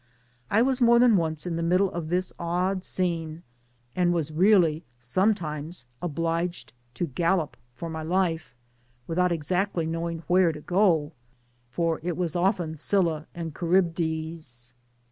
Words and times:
I 0.49 0.63
was 0.63 0.81
more 0.81 0.97
than 0.97 1.15
once 1.15 1.45
in 1.45 1.57
the 1.57 1.61
middle 1.61 1.91
ci 1.93 2.07
this 2.09 2.33
odd 2.39 2.83
scene, 2.83 3.43
and 3.95 4.11
\^ad 4.15 4.31
really 4.33 4.83
sometimes 4.97 5.85
obliged 6.01 6.73
to 6.95 7.05
gallop 7.05 7.55
for 7.75 7.87
my 7.87 8.01
life, 8.01 8.55
without 9.05 9.31
exactly 9.31 9.85
knowing 9.85 10.23
where 10.25 10.51
to 10.53 10.61
go, 10.61 11.11
for 11.69 11.99
it 12.01 12.17
was 12.17 12.35
often 12.35 12.75
Scylla 12.77 13.27
and 13.35 13.53
Charybdis. 13.55 14.73